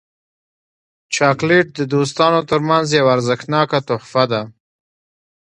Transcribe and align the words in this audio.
چاکلېټ 1.15 1.67
د 1.75 1.79
دوستانو 1.93 2.39
ترمنځ 2.49 2.87
یو 2.99 3.05
ارزښتناک 3.15 3.69
تحفه 3.89 4.23
ده. 4.31 4.41